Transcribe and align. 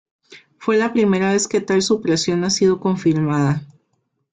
Fue 0.57 0.77
la 0.77 0.93
primera 0.93 1.31
vez 1.31 1.47
que 1.47 1.61
tal 1.61 1.83
supresión 1.83 2.43
ha 2.43 2.49
sido 2.49 2.79
confirmada. 2.79 3.61